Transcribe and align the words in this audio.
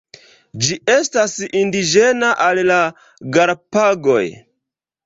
Ĝi 0.67 0.77
estas 0.93 1.35
indiĝena 1.61 2.33
al 2.47 2.65
la 2.73 2.81
Galapagoj. 3.39 4.23